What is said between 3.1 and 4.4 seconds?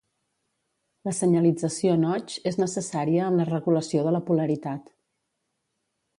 en la regulació de la